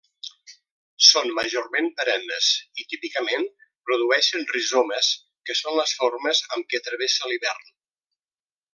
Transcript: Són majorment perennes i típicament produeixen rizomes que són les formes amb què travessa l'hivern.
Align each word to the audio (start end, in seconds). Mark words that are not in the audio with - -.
Són 1.07 1.27
majorment 1.39 1.89
perennes 1.99 2.47
i 2.83 2.87
típicament 2.95 3.45
produeixen 3.91 4.49
rizomes 4.57 5.13
que 5.49 5.59
són 5.63 5.81
les 5.83 5.97
formes 6.01 6.45
amb 6.57 6.69
què 6.73 6.85
travessa 6.91 7.33
l'hivern. 7.35 7.75